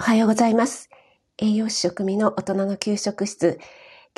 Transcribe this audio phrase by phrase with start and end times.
[0.00, 0.88] おはようございます。
[1.36, 3.60] 栄養士食味の大人の給食室。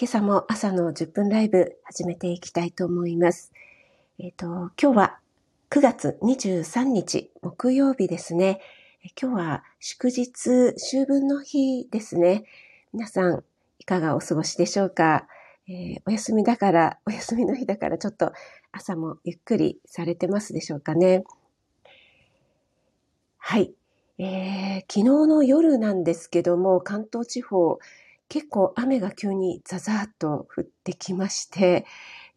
[0.01, 3.53] 今朝も朝の10分ライブ始めていきたいと思います。
[4.21, 4.47] えっ、ー、と、
[4.81, 5.19] 今日は
[5.71, 8.61] 9月23日木曜日ですね。
[9.21, 12.45] 今日は祝日、秋分の日ですね。
[12.93, 13.43] 皆さん、
[13.81, 15.27] いかがお過ごしでしょうか、
[15.69, 18.33] えー、お休みだから、お休みの日だからちょっと
[18.71, 21.25] 朝もゆっくりされてますでしょうかね。
[23.37, 23.75] はい。
[24.25, 27.81] えー、昨日の夜なんですけども、関東地方、
[28.29, 31.87] 結構雨が急にザザーッと降ってきまして、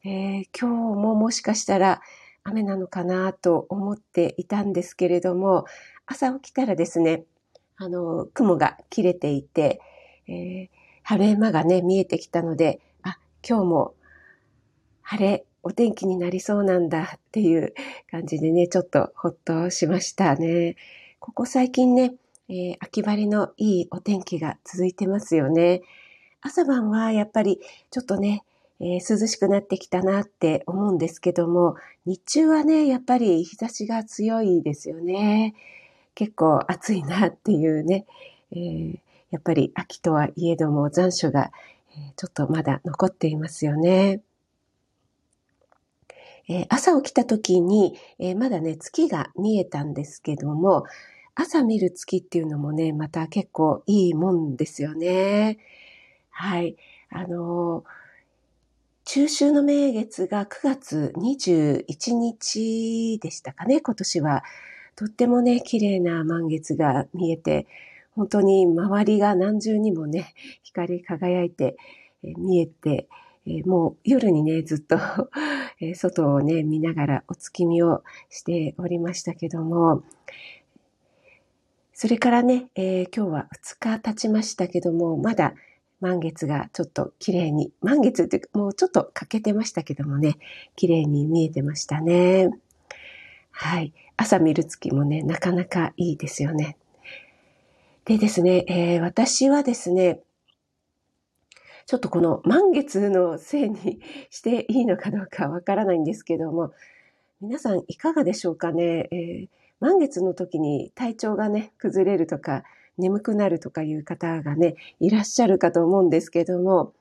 [0.04, 2.02] えー、今日ももしかしたら
[2.44, 5.66] 雨なのかなと思っていたんですけれども、
[6.08, 7.26] 朝起きたらですね、
[7.76, 9.80] あの、雲が切れていて、
[10.28, 10.70] えー、
[11.04, 13.94] 晴れ間がね、見えてきたので、あ、今日も
[15.04, 17.76] 晴れ、お天気になりそうなんだっていう
[18.10, 20.78] 感じでね、ちょっとほっとしましたね。
[21.26, 22.14] ここ最近ね、
[22.50, 25.82] えー、秋晴れのいいお天気が続いてますよね。
[26.40, 27.60] 朝晩はやっぱり
[27.90, 28.44] ちょっとね、
[28.80, 35.56] えー、涼しくなってきたなって思うんですけども、日中はね、やっぱり日差しが強いですよね。
[36.14, 38.06] 結構暑いなっていうね、
[38.52, 39.00] えー、
[39.32, 41.52] やっぱり秋とはいえども残暑が、
[42.18, 44.22] ちょっとまだ残っていますよね。
[46.48, 50.86] え朝起きた時に、えまだね、月が見えたんですけども、
[51.36, 55.58] 朝見る月っていうのもね、また結構いいもんですよね。
[56.30, 56.78] はい。
[57.10, 57.84] あの、
[59.04, 64.44] 中秋の名月が9月21日でしたかね、今年は。
[64.96, 67.68] とってもね、綺麗な満月が見えて、
[68.16, 70.34] 本当に周りが何重にもね、
[70.64, 71.76] 光り輝いて、
[72.24, 73.10] え見えて、
[73.46, 74.98] えもう夜にね、ずっと
[75.82, 80.04] え外をね、見ながらお月見をしておりましたけども、
[81.98, 85.54] それからね、えー、今日は2日経ちましたけども、まだ
[86.02, 90.36] 満月がちょっと綺麗に、満月ってもうちょっと欠けてましたけどもね、
[90.76, 92.50] 綺麗に見えてましたね。
[93.50, 93.94] はい。
[94.18, 96.76] 朝見る月もね、なかなかいいですよね。
[98.04, 100.20] でですね、えー、私はですね、
[101.86, 106.74] ちょっとこの満月のせいにしていいのかどうかわからないんですけども、
[107.40, 112.64] 皆さんいかがでしょうかね、えー満月の時に体調がね、崩れるとか、
[112.98, 116.94] 眠くなるとかいう方がね、いらっしゃるかと思うんですけども、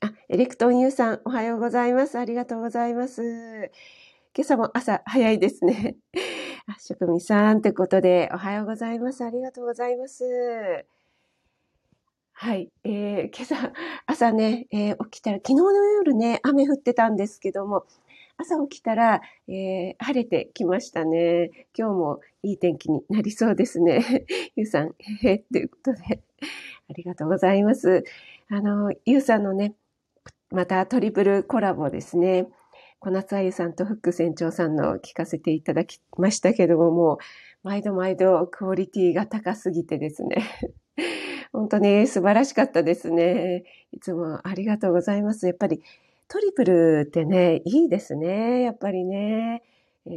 [0.00, 2.18] あ、エレクトンユーさん、おはようございます。
[2.18, 3.70] ありがとうございます。
[4.34, 5.96] 今朝も朝早いですね。
[6.66, 9.24] あ、職味さんってことで、おはようございます。
[9.24, 10.86] ありがとうございます。
[12.32, 12.70] はい。
[12.84, 13.72] えー、今朝、
[14.06, 17.84] 朝ね、えー、起きたら、昨日の夜ね、雨降ってたんですけども、
[18.42, 21.50] 朝起きたら、えー、晴れてきましたね。
[21.78, 24.26] 今日もいい天気になりそうですね。
[24.56, 26.20] ゆうさん、へへ、ということで、
[26.90, 28.02] ありがとうございます。
[28.48, 29.76] あの、ゆうさんのね、
[30.50, 32.48] またトリプルコラボですね。
[32.98, 37.18] 小夏あゆさんとフック船長さんの聞かせていただきましたけども、もう、
[37.62, 40.42] 毎度毎度クオリティが高すぎてですね。
[41.52, 43.62] 本当に素晴らしかったですね。
[43.92, 45.46] いつもありがとうございます。
[45.46, 45.80] やっぱり
[46.32, 48.62] トリプルってね、いいですね。
[48.62, 49.62] やっぱりね。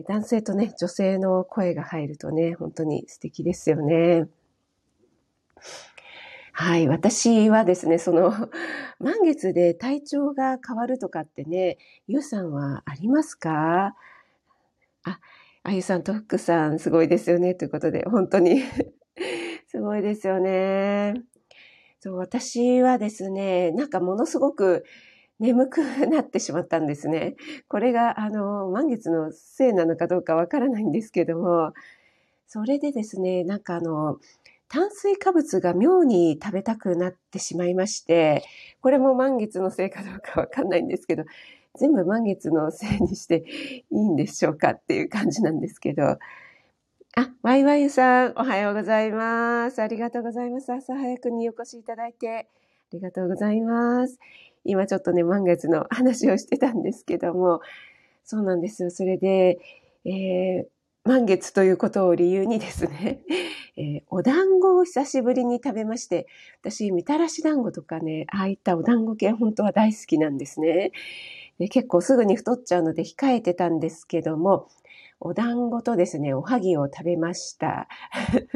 [0.07, 4.29] 男性とね、女性の声が入るとね、本当に素敵ですよね。
[6.53, 6.87] はい。
[6.87, 8.31] 私はですね、その、
[8.97, 11.77] 満月で体調が変わるとかってね、
[12.07, 13.93] ゆうさんはありますか？
[15.03, 15.19] あ、
[15.63, 17.55] あゆさんとふくさん、すごいですよね。
[17.55, 18.61] ということで、本当に
[19.67, 21.15] すごいですよね。
[21.99, 24.85] そう、私はですね、なんかものすごく、
[25.39, 27.35] 眠くなってしまったんですね。
[27.67, 31.73] これが、あの、満月のせいなのかどうかわからないんですけども、
[32.47, 34.19] それでですね、なんかあの、
[34.67, 38.43] 炭水化物が妙に食べたくなってしまいまして、
[38.81, 41.23] これも満月のせいかどうかわかんないんですけど、
[41.79, 43.43] 全部満月のせいにして
[43.91, 46.17] いいんでしょうかっていう感じなんですけど、
[47.17, 49.81] あ、ワイワイさん、おはようございます。
[49.81, 50.71] ありがとうございます。
[50.73, 54.19] 朝早くにお越しいただいて、ありがとうございます。
[54.65, 57.61] 今ちょっとね、満月の話をしてたんですけども、
[58.23, 58.89] そうなんですよ。
[58.91, 59.59] それで、
[60.05, 60.65] えー、
[61.03, 63.21] 満月ということを理由にですね、
[63.77, 66.25] えー、お団子を久しぶりに食べまして、
[66.61, 70.91] 私、みたらし団子とかね、ああいったお団子系本当は大好きなんですね。
[71.59, 74.67] で結構すぐに太っちゃうので控えてたんですけども、
[75.19, 77.87] お団子とですね、おはぎを食べました。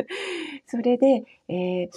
[0.66, 1.90] それで、えー、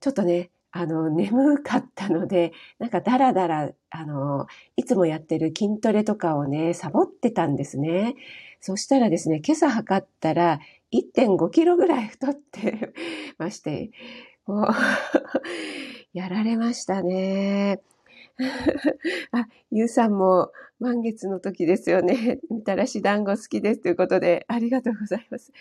[0.00, 4.46] ちょっとね、あの、眠かったので、 なんかダラダラ、あの、
[4.76, 8.14] いつもやってる筋トレとかをね、サボってたんですね。
[8.60, 10.60] そしたらですね、今朝測ったら
[10.92, 12.92] 1.5キロぐらい太って
[13.38, 13.90] まして、
[14.46, 14.66] もう
[16.12, 17.80] やられましたね。
[19.32, 22.38] あ、ゆうさんも満月の時ですよね。
[22.50, 25.52] みたらし団子好きですということで、ありがとうございます。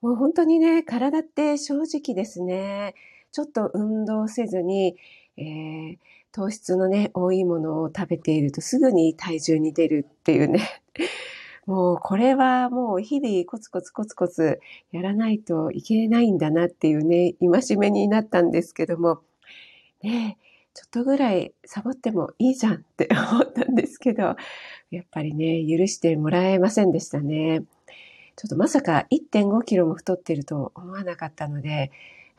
[0.00, 2.94] もう本当にね、体って正直ですね。
[3.34, 4.94] ちょっと運動せずに、
[5.36, 5.98] えー、
[6.30, 10.60] 糖質のね、多いものを食べているとすぐに体重に出るっていうね。
[11.66, 14.60] もうこれはもう日々コツコツコツコツ
[14.92, 19.18] やらないといけないんだなっていうね、戒めになったんですけども、
[20.04, 20.38] ね、
[20.72, 24.36] ちょっとぐらいサボってもいいじゃんって 思ったんですけど、
[24.92, 27.64] やっぱりね、許してもらえませんでしたね。
[28.36, 31.90] ちょっとまさか1.5キロも太ってると思わなかったので、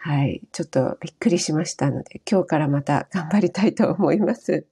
[0.05, 4.67] はい、ちょっとびっくりしましたので、今日からまた頑張りたいと思います。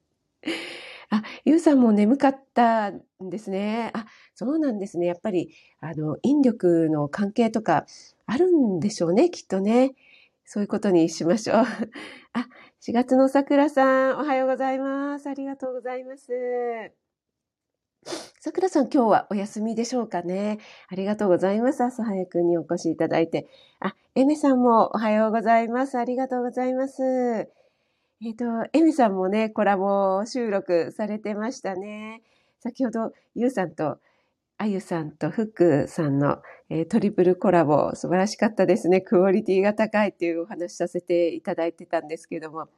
[1.10, 3.02] あ、ゆうさんも眠かったん
[3.32, 3.90] ですね。
[3.96, 5.08] あ、そうなんですね。
[5.08, 5.50] やっぱり、
[5.80, 7.88] あの、引力の関係とか
[8.28, 9.96] あるんでしょうね、きっとね。
[10.46, 11.58] そういうことにしましょう。
[12.34, 12.48] あ、
[12.80, 15.28] 4月の桜さん、おはようございます。
[15.28, 17.03] ありがとうございます。
[18.40, 20.60] 桜さん、今日はお休みでしょうかね。
[20.90, 21.84] ありがとうございます。
[21.84, 23.48] 朝早くにお越しいただいて。
[23.80, 25.98] あ、エメさんもおはようございます。
[25.98, 27.02] ありがとうございます。
[27.04, 32.22] えっ、ー、と、エメさんもね、コラボ収録されてましたね。
[32.60, 34.00] 先ほど、ゆうさんと
[34.58, 36.38] あゆさんとふくさんの、
[36.70, 39.02] えー、トリプルコラボ、素晴らしかったですね。
[39.02, 42.70] クオリティが高いっていうお話させていただいてたんですけども、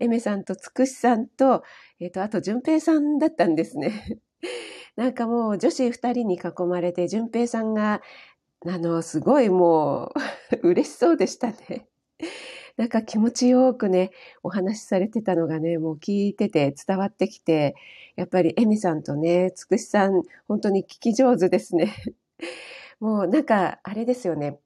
[0.00, 1.62] エメさんとつくしさんと、
[2.00, 4.18] えっ、ー、と、あと、じゅんぺいさんだったんですね。
[4.96, 8.02] なんかもう女子二人に囲まれて、じゅんぺいさんが、
[8.66, 10.12] あの、すごいも
[10.62, 11.88] う 嬉しそうでしたね。
[12.76, 14.12] なんか気持ちよくね、
[14.42, 17.74] お話しされてたのがね、もう聞いてて伝わってきて、
[18.16, 21.92] やっぱりエミさんとね、つくしさん、本当に聞き上手ですね。
[23.00, 24.58] もうなんか、あれですよね。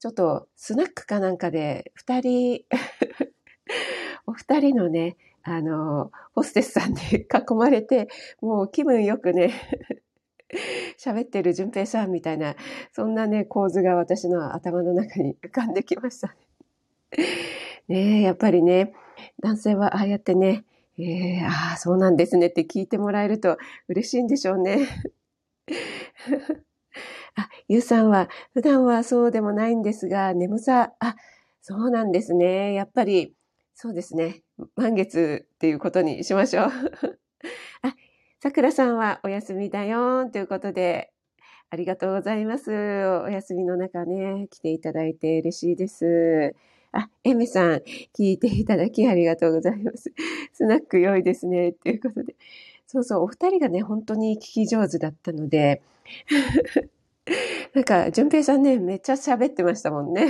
[0.00, 2.64] ちょっとスナックかなんかで二人
[4.26, 8.08] お二人のね、あの、ホステスさんに囲まれて、
[8.40, 9.52] もう気分よくね
[10.98, 12.54] 喋ってる淳平さんみたいな、
[12.92, 16.34] そんなね、構図が私の頭の中に浮かんできましたね。
[17.88, 18.92] ねえ、やっぱりね、
[19.42, 20.64] 男性はああやってね、
[20.98, 23.56] えー、ああ、そうなんですねって聞いてもらえると
[23.88, 24.88] 嬉しいんでしょうね。
[27.36, 31.16] あ、ゆうさんは、普段はそうでもないんですが、眠さ、あ、
[31.62, 32.74] そうなんですね。
[32.74, 33.34] やっぱり、
[33.74, 34.42] そうですね。
[34.76, 36.66] 満月っていうことにしましょう。
[37.82, 37.94] あ、
[38.40, 41.12] さくらさんはお休みだよということで、
[41.70, 42.70] ありがとうございます。
[42.70, 46.54] お休みの中ね、来ていただいて嬉しいです。
[46.92, 47.82] あ、エメさん、
[48.14, 50.12] 聞いていただきありがとうございます。
[50.52, 51.70] スナック良いですね。
[51.70, 52.36] っていうことで。
[52.86, 55.80] そうそう、お二人がね、本当に聞き上手だったので、
[57.72, 60.28] なんか、淳平さんね、めっちゃ喋ってましたもんね。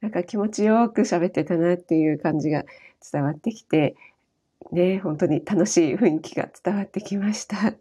[0.00, 2.64] なんか気持ちよく喋ってたなっていう感じが
[3.12, 3.96] 伝わってきて、
[4.72, 7.74] ね、本当に楽しい雰囲気が伝わってきました。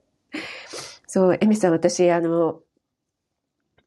[1.08, 2.62] そう、エメさん、私、あの、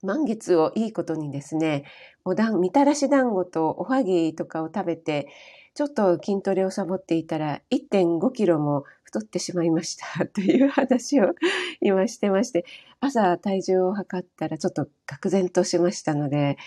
[0.02, 1.84] 満月をいいことにですね、
[2.24, 5.28] おだん、みたらし団子とおはぎとかを食べて、
[5.74, 11.34] ちょっと筋トレをサボっていたら1.5キロも太ってしまいました という話を
[11.80, 12.64] 今してまして、
[13.00, 16.58] 朝体重を測ったらちょっと愕然としましたので、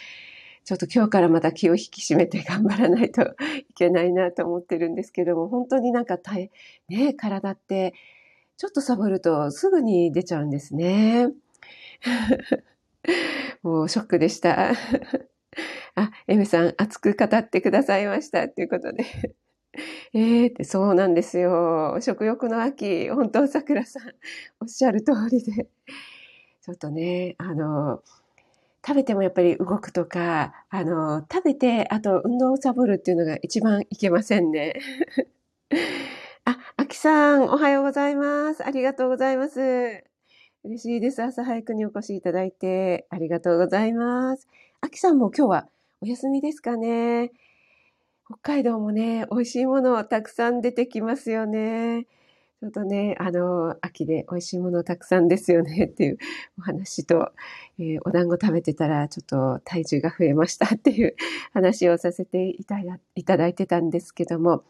[0.66, 6.52] ちょっと今日からまた気を引き締めて頑張らないといけないなと思ってるんですけども、本当になんか体、
[6.90, 7.94] ね、体って
[8.58, 11.30] ちょっとサボるとすぐに出ちゃうんですね。
[13.62, 14.72] もうショックでした。
[15.96, 18.50] あ、エメさん、熱く語ってくださいました。
[18.50, 19.06] ということで。
[20.14, 22.00] ええって、そうなんですよ。
[22.02, 24.14] 食欲の秋、本当、桜さん、
[24.62, 25.68] おっしゃる通りで。
[26.62, 28.02] ちょっとね、あの、
[28.88, 34.76] 食べてもやっぱり動くとか、あの、食べて、あと運動をサボるっていうのが一番いけませんね。
[36.46, 38.64] あ、あきさん、おはようございます。
[38.64, 40.04] ありがとうございます。
[40.64, 41.24] 嬉しいです。
[41.24, 44.48] 朝早くにお越しいただいてありがとうございます。
[44.82, 45.70] あきさんも今日は
[46.02, 47.32] お休みですかね。
[48.28, 52.06] 北海道もね、美味しいものたくさん出てきますよね。
[52.66, 56.18] ちょっとね、あの、秋で美味しいものたくさんですよねっていう
[56.58, 57.32] お話と、
[57.78, 61.16] えー、お団子食べてたらちょっと体重が増えましたっていう
[61.54, 64.64] 話をさせていたいただいてたんですけども、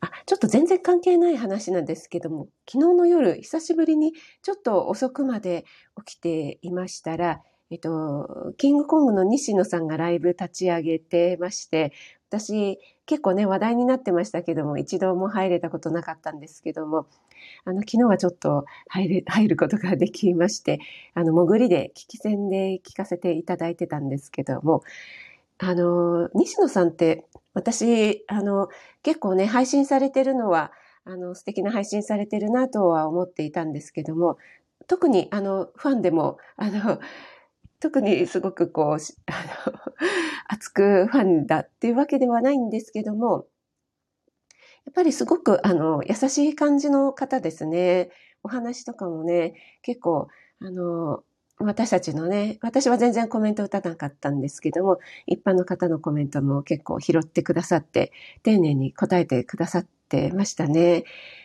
[0.00, 5.66] あ、ちょっと全然関係ない話なんですけども、昨日の夜、久しぶりにちょっと遅くまで
[6.06, 11.92] 起きていましたら、えっと、キングコングの西野さんがライブ立ち上げてまして、
[12.32, 17.06] 私結構ね、話題になってましたけども、一度も入れたことなかったんですけども、
[17.66, 20.80] あの、昨日はちょっと入れ、 入ることができまして、
[21.12, 24.82] あの、潜りで、聞き戦で聞かせていただいてたんですけども、
[25.58, 28.68] あの、西野さんって、私、あの、
[29.02, 30.72] 結構ね、配信されてるのは、
[31.04, 34.38] あの、素敵な配信されてるなとは思っていたんですけども、
[34.86, 36.98] 特に、あの、ファンでも、あの、
[37.82, 39.74] 特にすごくこう、 あの、
[40.46, 43.46] 熱くファンだっていうわけではないんですけども、
[44.84, 48.10] やっぱりすごく、あの、優しい感じの方ですね。
[48.44, 50.28] お話とかもね、結構、
[50.60, 51.24] あの、
[51.58, 58.12] 私たちのね、私は全然コメント打たなかったんですけども、一般の方のコメントも結構拾ってくださって、
[58.44, 61.04] 丁寧に答えてくださってましたね。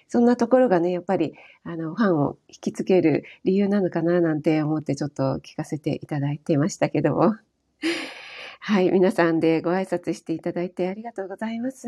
[0.10, 1.34] そんなところがね、やっぱり、
[1.64, 7.36] あの、ファンを引きつける理由なのかななんて思ってちょっと聞かせていただいてましたけども。
[8.60, 11.88] はい、皆さんでご挨拶していただいてありがとうございます。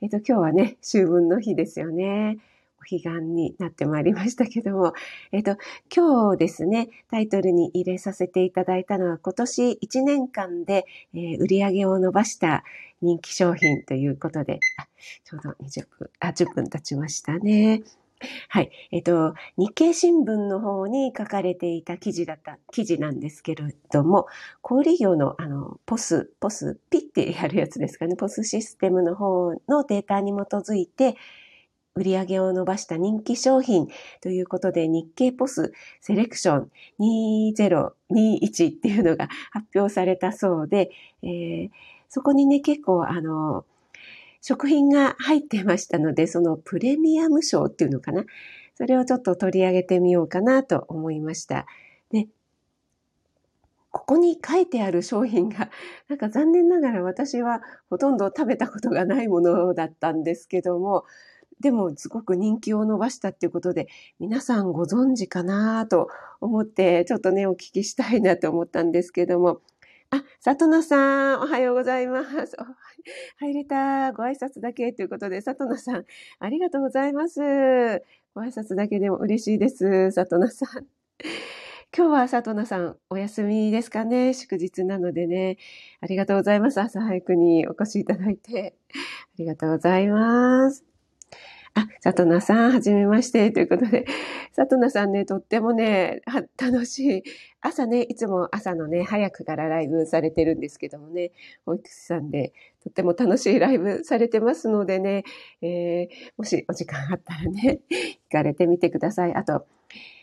[0.00, 2.38] えっと、今日はね、秋分の日ですよね。
[2.88, 4.92] 彼岸になってまいりましたけども、
[5.32, 5.56] えっ、と、
[5.94, 12.64] 今日ですね、タイトルに入れさせていただいたのは今年1年間で、えー、売り上げを伸ばした
[13.02, 14.60] 人気商品ということで、
[15.24, 17.82] ちょうど20分、あ、10分経ちましたね。
[18.48, 18.70] はい。
[18.90, 24.26] えっ、と、日経新聞の方に書かれていた記事だった、記事なんですけれども、
[24.62, 31.16] 小売業の、あの、ポス、ポス、ピッてやるやつですかね、ポスシステムの方のデータに基づいて、
[31.96, 33.88] 売り上げを伸ばした人気商品
[34.20, 36.70] ということで日経ポスセレクション
[38.10, 40.90] 2021っていうのが発表されたそうで、
[41.22, 41.70] えー、
[42.08, 43.64] そこにね結構あの
[44.42, 48.24] 食品が入ってましたのでそのプレミアム賞っていうのかな
[48.74, 51.66] それをちょっと取り上げてみようかなと思いました。
[52.10, 52.26] で
[53.94, 55.70] ここに書いてある商品が、
[56.10, 61.04] なんか残念ながら私はほとんど食べたことがないものだったんですけども、
[61.60, 66.08] でもすごく人気を伸ばしたっていうことで、皆さんご存知かなと
[66.40, 69.60] 思って、ちょっとね、お聞きしたいなと思ったんですけども。
[70.10, 72.56] あ、里野さん、おはようございます。
[73.38, 74.12] 入れた。
[74.12, 76.04] ご挨拶だけということで、里野さん、
[76.38, 77.40] ありがとうございます。
[78.34, 80.12] ご挨拶だけでも嬉しいです。
[80.12, 80.86] 里野さん。
[81.96, 84.34] 今日は里野さん、お休みですかね？
[84.34, 85.56] 祝日なのでね。
[86.00, 86.80] ありがとうございます。
[86.80, 88.76] 朝早くにお越しいただいて。
[88.90, 88.98] あ
[89.38, 90.93] りがとうございます。
[92.04, 93.50] 里奈さん、はじめまして。
[93.50, 94.04] ということで、
[94.52, 96.20] 里奈さんね、とってもね、
[96.60, 97.22] 楽しい。
[97.62, 101.32] 朝ね、いつも朝のね、早くからライブされてるんですけどもね、
[101.64, 105.24] 保育士さんで、とっても楽しいライブされてますのでね、
[105.62, 109.34] えー、もしお時間あったらね、行かれてみてください。
[109.34, 109.66] あと、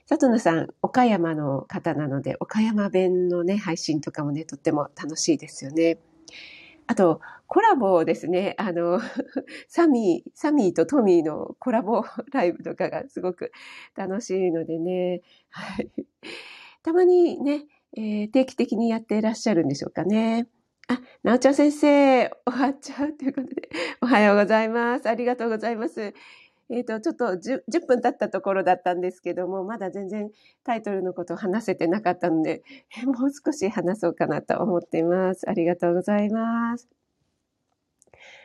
[0.05, 5.97] 里奈さん、岡山の方なので、岡山弁のね、配信とかもね、とっても楽しいですよね。
[6.91, 8.53] あと、コラボですね。
[8.57, 8.99] あの、
[9.69, 13.53] サミー、サミーとトミーのコラボライブとかがすごく
[13.95, 15.21] 楽しいのでね。
[15.51, 15.89] はい。
[16.83, 17.63] たまにね、
[17.95, 20.49] えー、定期的にやっていらっしゃるんでしょうかね。
[20.89, 23.69] あ、なおちゃん先生、終わっちゃうということで、
[24.01, 25.07] おはようございます。
[25.07, 26.13] ありがとうございます。
[26.71, 30.31] えっ、ー、と、ちょっと 10, 10, 分経ったところだったんですけども、まだ全然
[30.63, 32.63] タイトルのことを話せてなかったので、
[33.03, 35.49] もう少し話そうかなと思っています。
[35.49, 36.87] ありがとうございます。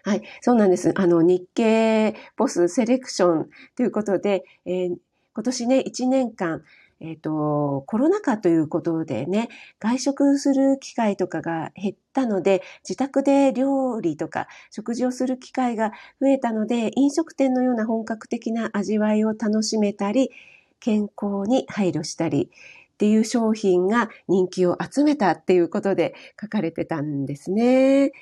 [0.02, 0.92] はい、そうなんです。
[0.96, 4.96] あの、日経ボスセレクションということで、えー、
[5.34, 6.64] 今年ね、1年間、
[7.00, 9.48] えっ、ー、と、コロナ禍ということでね、
[9.80, 20.30] 外食する機会とかが減ったので、自宅で料理とか食事をする機会が増えたので、飲食店のような本格的な味わいを楽しめたり、
[20.80, 22.50] 健康に配慮したり、
[22.94, 28.12] っていう商品が人気を集めたっていうことで書かれてたんですね。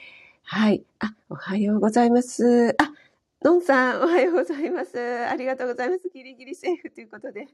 [0.42, 0.84] はい。
[0.98, 2.74] あ、おはようございます。
[2.82, 2.92] あ、
[3.44, 4.98] のんさん、おはようございます。
[4.98, 6.08] ありがとうございます。
[6.08, 7.46] ギリギリセーフということで。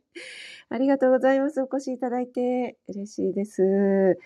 [0.69, 1.61] ありがとうございます。
[1.61, 4.17] お越しいただいて嬉しいです。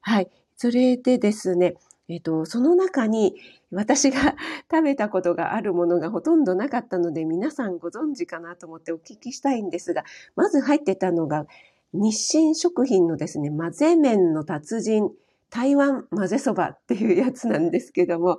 [0.00, 0.28] はい。
[0.56, 1.76] それでですね、
[2.08, 3.36] えっ、と、その中に
[3.70, 4.34] 私が
[4.68, 10.02] 食べたことがあるものがほとんどなかったので、皆さんご存知かなと思ってお聞きしたいんですが、
[10.34, 11.46] まず入ってたのが、
[11.92, 15.12] 日清食品のですね、混ぜ麺の達人、
[15.48, 18.38] 台湾混ぜそばっていうやつなんですけども、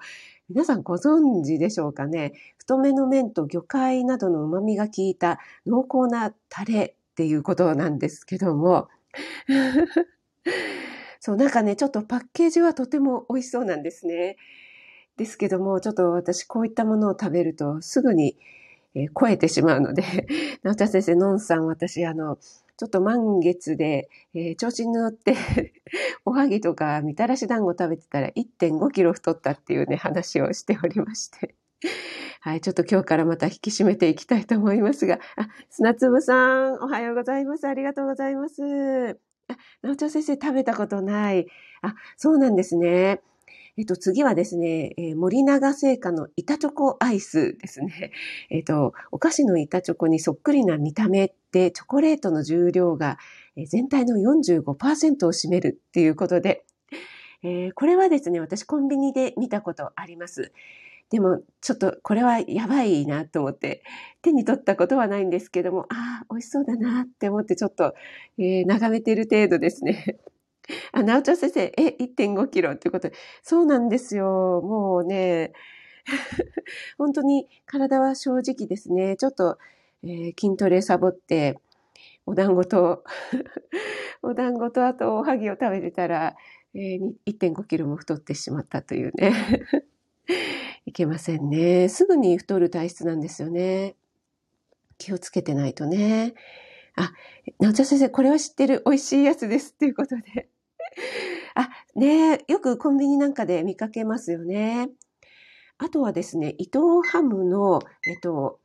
[0.49, 2.33] 皆さんご存知でしょうかね？
[2.57, 8.87] 太めの麺と魚介などの旨味が効いた濃厚なタレっていうことなんですけども。
[11.19, 14.37] そう、なんかね、ちょっとパッケージはとても美味しそうなんですね。
[15.17, 18.37] ですけども、ちょっと私こういったものを食べるとすぐに、
[18.93, 20.03] えー、超えてしまうので、
[20.63, 22.37] 直田先生、のんさん、私、あの、
[22.77, 25.35] ちょっと満月で、えー、調子に乗って
[26.25, 31.55] おはぎとかみたらし団子食べてたら1.5キロ太ったっていうね、話をしておりまして
[32.41, 36.35] はい、ちょっと今日からまた引き締めていきたいと思いますが、あ、砂粒さ
[36.69, 37.67] ん、おはようございます。
[37.67, 39.19] ありがとうございます。
[39.47, 41.47] あ、直ちゃん先生食べたことない。
[41.81, 43.21] あ、そうなんですね。
[43.77, 48.11] えっと、次はですね、えー、森永製菓の板チョコアイスですね。
[48.49, 53.17] えっと、お菓子の板チョコにそっくりな見た目で、チョコレートの重量が
[53.67, 56.63] 全体の45%を占めるっていうことで、
[57.43, 60.53] えー、これはですね、私コンビニで見たことあります。
[61.09, 63.83] でも、ちょっとこれはやばいなと思って、
[64.21, 67.93] 手に取ったことはないんですけども、ああ、美味しそうだなって思ってちょっと、
[68.37, 70.17] えー、眺めてる程度ですね。
[70.91, 74.61] あ、なおちゃん先生、え、1.5キロっていうことで、そうなんですよ。
[74.63, 75.53] もうね、
[76.97, 79.15] 本当に体は正直ですね。
[79.17, 79.57] ちょっと、
[80.03, 81.59] えー、筋トレサボって、
[82.25, 83.03] お団子と
[84.21, 86.35] お団子とあとおはぎを食べてたら、
[86.73, 89.33] えー、1.5キロも太ってしまったというね。
[90.85, 91.89] いけませんね。
[91.89, 93.95] すぐに太る体質なんですよね。
[94.97, 96.33] 気をつけてないとね。
[96.95, 97.11] あ、
[97.59, 100.49] なおちゃん先生、これは知ってる美味しいやつですっていうことで。
[101.55, 104.89] あ、ねよくコンビニなんかで見かけますよね。
[105.77, 108.59] あとはですね、伊藤ハムの、えっと、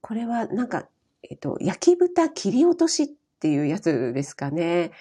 [0.00, 0.88] これはなんか、
[1.22, 3.06] えっと、焼き豚切り落としっ
[3.40, 4.92] ていうやつですかね。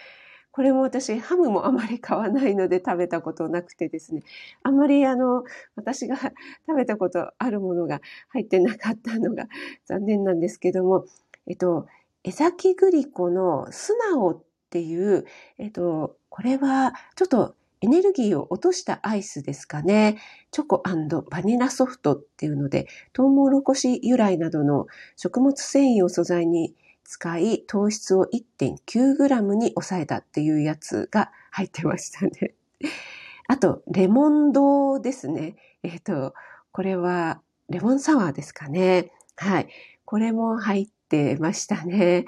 [0.52, 4.22] これも私、ハムもあまり買わないので食べたことなくてですね、
[4.62, 5.44] あんまりあの、
[5.76, 6.16] 私が
[6.68, 9.48] 食べたことあるものが入ってなかったのが
[9.86, 11.06] 残念なんですけども、
[11.48, 11.88] えっと、
[12.24, 15.26] 江崎グリコの素直っていう、
[15.58, 20.18] えっと、これはちょっとエネルギーを落としたアイスですかね。
[20.50, 20.84] チョコ
[21.30, 26.74] バニラソフトっていうので、トウモロコシ由来などの食物繊維を素材に
[27.04, 32.56] 使い、糖質を 1.9g に抑えたっていうやつが入ってましたね。
[33.48, 35.56] あと、レモン堂ですね。
[35.84, 36.34] えっ、ー、と、
[36.72, 39.12] これはレモンサワーですかね。
[39.36, 39.68] はい。
[40.04, 42.26] これも入ってましたね。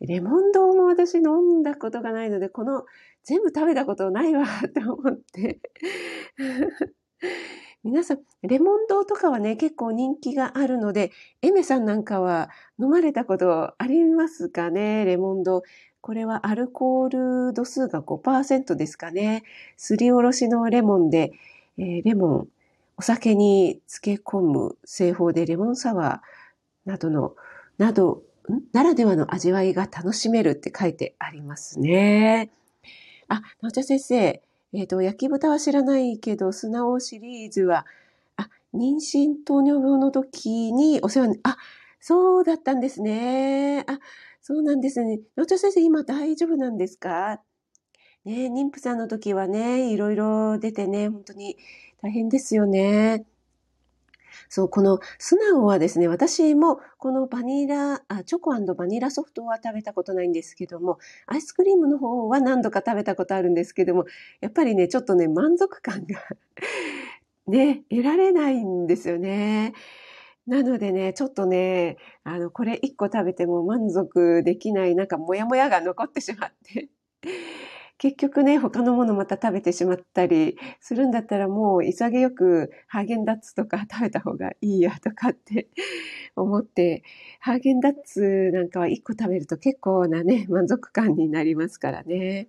[0.00, 2.84] レモン堂も私飲んだことがないので、この
[3.24, 5.60] 全部食べたことないわって思って
[7.84, 15.62] 皆さん、レモン堂とかはね、結構人気があるので、エメさんなんかは飲まれたことありますかね、レモン堂。
[16.00, 19.42] これはアルコール度数が5%ですかね。
[19.76, 21.32] すりおろしのレモンで、
[21.76, 22.48] えー、レモン、
[22.96, 27.34] お酒に漬け込む製法でレモンサワーなどの、
[27.76, 28.22] など、
[28.72, 32.50] ならではの味わいが楽しめるって書いてありますね。
[33.28, 37.86] あ、なおちゃ先生、えっ、ー、と、焼き豚は知らないけど、素直シリーズは、
[38.36, 41.56] あ、妊娠糖尿病の時にお世話に、あ、
[42.00, 43.84] そうだったんですね。
[43.88, 43.98] あ、
[44.42, 45.20] そうなんですね。
[45.36, 47.40] なおちゃ先生、今大丈夫なんですか？
[48.24, 51.56] ね妊婦さんの時はね、いろいろ出てね、本当に
[52.02, 53.24] 大変ですよね。
[54.48, 64.04] そう、この素直はですね、私もこのバニラ、あチョコバニラソフトは食べたことないんですけども、アイスクリームの方は何度か食べたことあるんですけども、
[64.40, 66.20] やっぱりね、ちょっとね、満足感が
[67.46, 69.74] ね、得られないんですよね。
[70.46, 76.88] なのでね、ちょっとね、あの、これ一個食べても満足できない、なんかモヤモヤが残ってしまって
[77.98, 85.68] 結局ね、他のものまた食べてしまったりするんだったらもう潔くハーゲンダッツとか食べた方がいいやとかって
[86.36, 87.04] 思って、
[87.40, 92.48] ハーゲンダッツなんかは1個食べると結構なね、満足感になりますからね。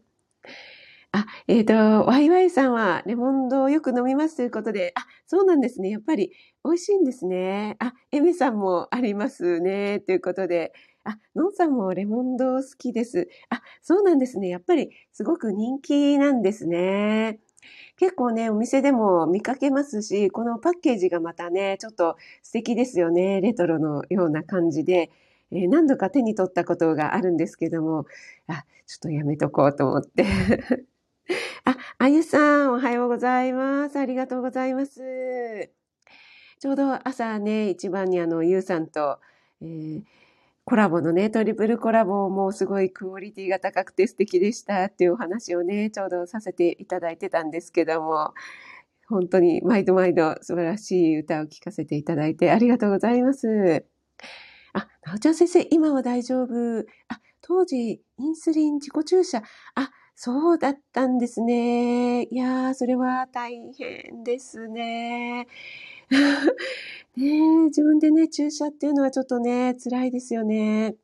[1.12, 5.89] あ、えっ、ー、と、ワイワイさんはレモンドをよく飲みますということで、あ、そうなんですね。
[5.89, 6.34] やっぱり
[6.65, 7.77] 美味しいんですね。
[7.79, 10.01] あ、エメさんもありますね。
[10.01, 10.73] ということで、
[11.06, 13.30] あ、のんさんもレモンド好きです。
[13.50, 14.50] あ、そうなんですね。
[14.50, 17.39] やっぱりすごく人気なんですね。
[17.98, 23.39] 結構ね、お店でも見かけますし、このパッケージがまたね、ちょっと素敵ですよね。
[23.39, 25.12] レトロのような感じで。
[25.52, 28.08] えー、何度か手に取ったことがあるんですけども、
[28.48, 30.26] あ、ちょっとやめとこうと思って。
[31.65, 33.98] あ、あゆさん、おはようございます。
[34.00, 35.70] ありがとうございます。
[36.60, 39.20] ちょうど朝ね、一番にあの、ゆうさんと、
[39.62, 40.04] えー
[40.65, 48.34] コラボのね、トリプルコラボもすごいクオリティが高くて素敵でしたっていうお話をね、ちょうどさせていただいてたんですけども、
[49.08, 53.86] 本当に毎度毎度素晴らしい歌を聴かせていただいてありがとうございます。
[54.73, 56.80] あ、なおちゃん先生、今は大丈夫。
[57.10, 59.43] あ、当時、インスリン自己注射。
[59.75, 62.23] あ、そうだったんですね。
[62.23, 65.45] いやー、それは大変ですね。
[67.18, 70.96] ね自分でね、注射っていうのはちょっとね、辛いですよね。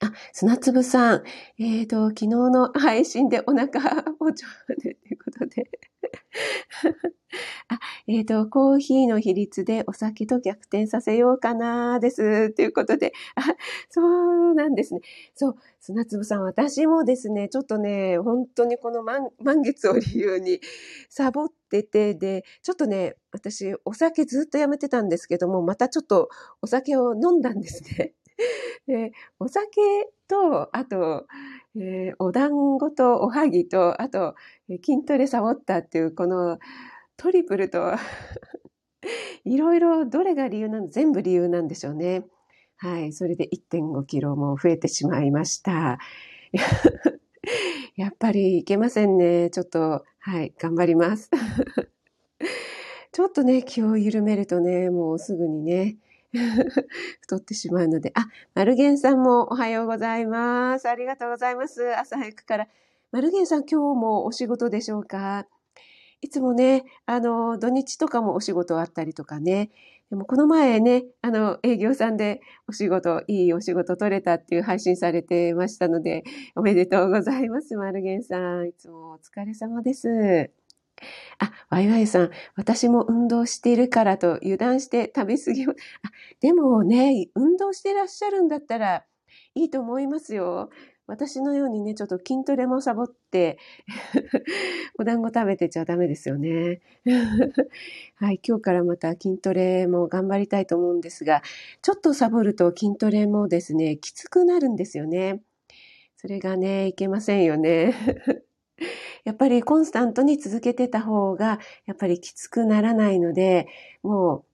[0.00, 1.24] あ、砂粒さん。
[1.58, 5.68] えっ、ー、と、昨日の配信でお腹 をちょうでということで。
[7.68, 12.50] あ、えっ、ー、と、コーヒーの比率でお酒と逆転させようかなです。
[12.52, 13.12] ということで。
[13.34, 13.42] あ、
[13.90, 15.00] そうなんですね。
[15.34, 20.60] そう、砂粒さん、私もですね、ちょっとね、本当にこの満満月を理由に
[21.08, 26.28] サボってて、で、ちょっとね、私、お酒ずっとやめてたんですけども、またちょっと
[26.62, 28.14] お酒を飲んだんですね。
[28.86, 29.80] で、お酒
[30.28, 31.26] と、あと、
[31.76, 34.34] えー、お団子とおはぎと、あと、
[34.68, 36.58] 筋トレサボったっていう、この
[37.16, 37.94] トリプルと
[39.44, 42.24] いろいろどれが理由なの全部理由なんでしょうね。
[42.76, 43.12] はい。
[43.12, 45.98] それで1.5キロも増えてしまいました。
[47.96, 49.50] やっぱりいけませんね。
[49.50, 50.54] ちょっと、はい。
[50.58, 51.30] 頑張ります。
[53.10, 55.96] ちょっとね、気を緩めるとね、もうすぐにね、
[57.22, 58.12] 太ってしまうので。
[58.14, 60.88] あ、マルゲンさんもおはようございます。
[60.88, 61.96] ありがとうございます。
[61.96, 62.68] 朝早くから。
[63.12, 65.46] マルゲンさん今日もお仕事でしょうか？
[66.20, 69.70] いつもね、あの、土日とかもお仕事あったりとかね。
[70.10, 76.24] でもこの前ね、あの、営業さんでお仕事、いいお仕事取れたっていう配信されてましたので、
[76.56, 77.76] おめでとうございます。
[77.76, 78.68] マルゲンさん。
[78.68, 80.57] いつもお疲れ様です。
[81.38, 85.74] あ、ワイワイさん、私も運動しているからと油断して食べ過ぎを、あ、
[86.40, 89.04] でもね、運動してらっしゃるんだったら
[89.54, 90.70] いいと思いますよ。
[91.08, 93.58] 私のようにね、ちょっと筋トレもサボって
[95.00, 96.80] お団子食べてちゃダメですよね。
[98.16, 101.42] はい、今日からまた筋トレも頑張りたいと思うんですが、
[101.80, 105.42] ちょっとサボると筋トレもですね、きつくなるんですよね。
[106.16, 107.94] それがね、いけませんよね。
[109.24, 113.68] やっぱりコンスタントに続けてた方が、やっぱりきつくならないので、
[114.02, 114.44] もう、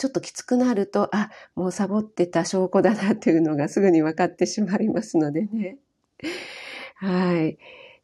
[0.00, 5.76] ちょっときつくなると、あ、もうサボってた証拠だなっていうのがすぐに分かってしまいますのでね。
[6.96, 7.58] はい。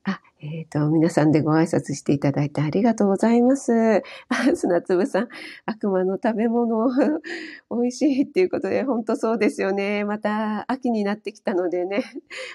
[0.04, 4.02] あ、えっ、ー、と、皆さんでご挨拶していただいてありがとうございます。
[4.28, 5.28] あ、砂粒さん、
[5.64, 6.86] 悪魔の食べ物
[7.70, 10.04] 美味しいっていうことで、本当そうですよね。
[10.04, 12.04] また秋になってきたのでね、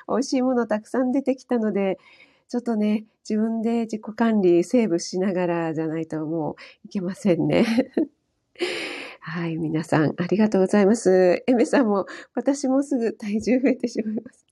[0.07, 1.97] 美味しいものたくさん出てきたので、
[2.51, 7.63] ちょっとね、自分で自己管理、セーブしながらじゃないともういけませんね。
[9.21, 11.45] はい、皆さんありがとうございます。
[11.47, 14.45] エメさんも、私もすぐ体重増えてしまいます。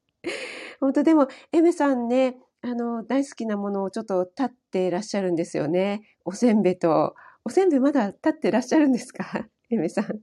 [0.79, 6.03] 本当でも、エメさんね、あの、大好きなものをちょっと立ってらっしゃるんですよね。
[6.23, 7.15] おせんべいと。
[7.43, 9.45] おせんべいまだ立ってらっしゃるんですか？
[9.71, 10.21] エメさん。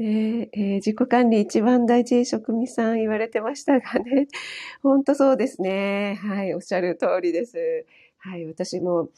[0.00, 4.28] えー、えー、自己管理一番大事、職味さん言われてましたがね。
[4.80, 6.14] 本当そうですね。
[6.22, 7.84] はい、おっしゃる通りです。
[8.18, 9.08] はい、私も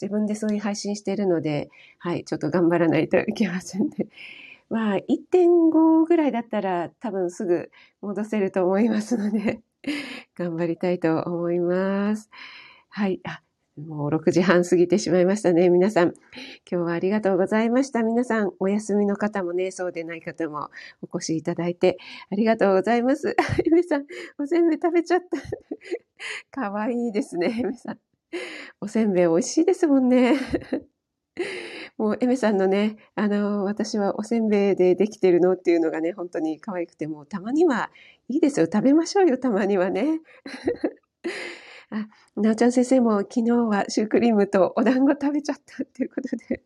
[0.00, 3.90] 自分でそういう配信しているので、はい、ちょっと頑張らないといけませんね。
[4.70, 9.60] まあ、1.5ぐらいだったら多分すぐ戻せると思いますので、
[10.38, 12.30] 頑張りたいと思います。
[12.88, 13.20] はい。
[13.24, 13.42] あ、
[13.86, 15.68] もう6時半過ぎてしまいましたね。
[15.68, 16.12] 皆さん、
[16.70, 18.02] 今日はありがとうございました。
[18.02, 20.70] 皆さん、お休みの方もね、そうでない方も
[21.02, 21.98] お越しいただいて
[22.30, 23.34] ありがとうございます。
[23.64, 24.06] ゆめさん、
[24.38, 25.38] おせんべい食べちゃった。
[26.50, 27.98] かわいいですね、ゆめさん。
[28.80, 30.34] おせんべい美味しいですもんね。
[31.96, 37.90] もう、エメさんのね、あの、私はおせんべいでできてるのっていうのがね、本当に可愛くて、もうたまには
[38.28, 38.66] いいですよ。
[38.66, 40.20] 食べましょうよ、たまにはね。
[41.90, 46.62] あ、なおちゃん先生も昨日はシュークリームとお団子食べちゃったっていうことで。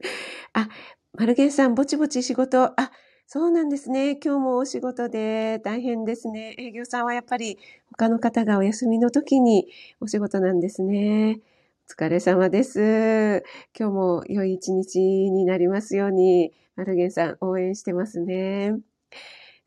[0.52, 0.68] あ、
[1.14, 2.90] マルゲンさん、ぼちぼち仕事、あ、
[3.26, 4.16] そうなんですね。
[4.22, 6.54] 今日もお仕事で大変ですね。
[6.58, 7.58] 営業さんはやっぱり
[7.90, 9.68] 他の方がお休みの時に
[10.00, 11.40] お仕事なんですね。
[11.88, 13.44] お疲れ様です。
[13.78, 18.74] 今日も良い一日になりますように、マルゲンさん応援してますね。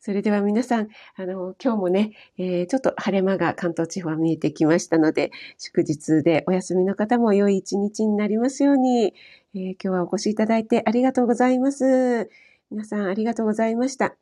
[0.08, 9.14] それでは皆さん、あの、今日もね、えー、ちょっと晴れ間が関東地方は見えてきましたので、祝日でお休みの方も良い一日になりますように、
[9.54, 12.30] えー、今日はお越しいただいてありがとうございます。
[12.72, 14.16] 皆さんありがとうございました。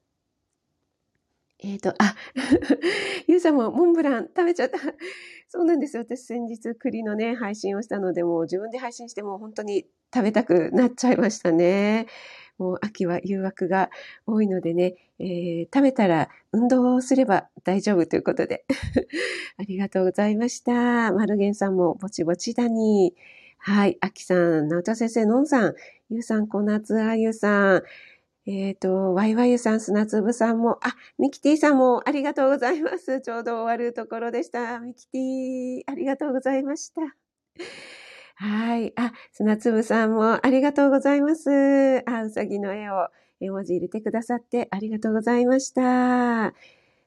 [1.60, 2.16] えっ、ー、と、あ、
[3.28, 4.80] ゆうさんもモンブラン食べちゃった。
[5.50, 6.02] そうなんですよ。
[6.02, 12.08] 私先日栗のね、配信をしたので、もう自分で配信しても本当に食べたくなっちゃいましたね。
[12.58, 13.90] もう秋は誘惑が
[14.26, 18.66] 多いのでね、えー、食べたら運動をすれば大丈夫ということで。
[19.58, 21.12] ありがとうございました。
[21.12, 23.16] マルゲンさんもぼちぼちだに。
[23.58, 23.98] はい。
[24.00, 25.74] 秋さん、直田先生、のんさん、
[26.10, 27.84] ゆうさん、小夏あゆさん、
[28.48, 33.22] えっ、ー、と、ワイワイユさん、砂粒さんも、あ、ミキティさんもありがとうございます。
[33.22, 34.80] ちょうど終わるところでした。
[34.80, 37.02] ミキティ、ありがとうございました。
[38.36, 38.94] はい。
[38.98, 42.04] あ、砂粒さんもありがとうございます。
[42.06, 43.08] あ、うさぎの絵を
[43.40, 46.54] 絵文字入れてくださってありがとうございました。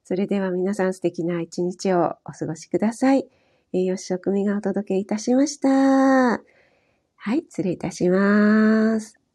[0.04, 3.28] それでは皆さん素敵な一日をお過ごしください。
[3.74, 5.68] 栄養士職味がお届けいたしました。
[5.68, 9.27] はい、失礼いたします。